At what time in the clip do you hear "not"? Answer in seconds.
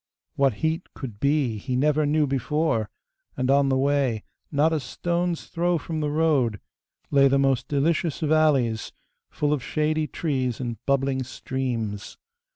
4.51-4.73